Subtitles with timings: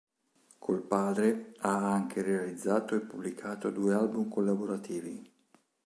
[0.57, 5.31] Col padre ha anche realizzato e pubblicato due album collaborativi.